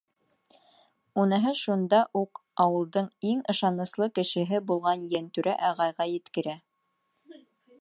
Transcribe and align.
Уныһы 1.23 1.51
шунда 1.63 1.99
уҡ 2.21 2.41
ауылдың 2.65 3.09
иң 3.33 3.43
ышаныслы 3.55 4.09
кешеһе 4.21 4.63
булған 4.73 5.05
Йәнтүрә 5.11 5.55
ағайға 5.71 6.09
еткерә. 6.17 6.57